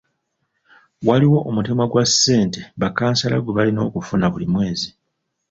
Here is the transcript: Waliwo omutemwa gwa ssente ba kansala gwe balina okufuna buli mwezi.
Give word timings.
Waliwo 1.07 1.39
omutemwa 1.49 1.85
gwa 1.91 2.03
ssente 2.09 2.61
ba 2.79 2.89
kansala 2.97 3.35
gwe 3.39 3.55
balina 3.57 3.81
okufuna 3.87 4.25
buli 4.33 4.47
mwezi. 4.53 4.89